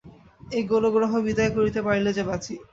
এ 0.51 0.59
গলগ্রহ 0.71 1.11
বিদায় 1.27 1.51
করিতে 1.55 1.79
পারিলে 1.85 2.11
যে 2.13 2.23
বাঁচি। 2.29 2.55